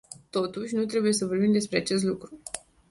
Totuși, 0.29 0.75
nu 0.75 0.85
trebuie 0.85 1.13
să 1.13 1.25
vorbim 1.25 1.51
despre 1.51 1.77
acest 1.77 2.03
lucru. 2.03 2.39